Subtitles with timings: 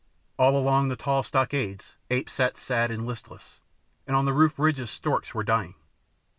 [0.39, 3.61] All along the tall stockades apes sat sad and listless,
[4.07, 5.75] and on the roof ridges storks were dying.